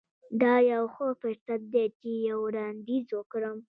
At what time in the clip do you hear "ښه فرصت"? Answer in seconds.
0.93-1.61